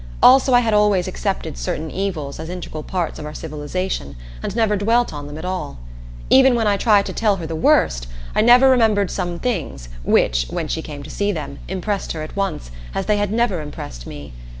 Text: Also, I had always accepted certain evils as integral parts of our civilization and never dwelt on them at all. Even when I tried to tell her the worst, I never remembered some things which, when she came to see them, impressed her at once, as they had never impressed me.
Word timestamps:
Also, 0.23 0.51
I 0.55 0.61
had 0.61 0.73
always 0.73 1.07
accepted 1.07 1.59
certain 1.59 1.91
evils 1.91 2.39
as 2.39 2.49
integral 2.49 2.81
parts 2.81 3.19
of 3.19 3.25
our 3.27 3.35
civilization 3.35 4.15
and 4.41 4.55
never 4.55 4.75
dwelt 4.75 5.13
on 5.13 5.27
them 5.27 5.37
at 5.37 5.45
all. 5.45 5.77
Even 6.31 6.55
when 6.55 6.65
I 6.65 6.75
tried 6.75 7.05
to 7.05 7.13
tell 7.13 7.35
her 7.35 7.45
the 7.45 7.55
worst, 7.55 8.07
I 8.33 8.41
never 8.41 8.67
remembered 8.67 9.11
some 9.11 9.37
things 9.37 9.89
which, 10.03 10.47
when 10.49 10.67
she 10.67 10.81
came 10.81 11.03
to 11.03 11.11
see 11.11 11.31
them, 11.31 11.59
impressed 11.67 12.13
her 12.13 12.23
at 12.23 12.35
once, 12.35 12.71
as 12.95 13.05
they 13.05 13.17
had 13.17 13.31
never 13.31 13.61
impressed 13.61 14.07
me. 14.07 14.33